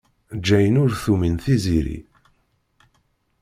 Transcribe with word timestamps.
Jane 0.45 0.77
ur 0.83 0.91
tumin 1.03 1.35
Tiziri. 1.43 1.99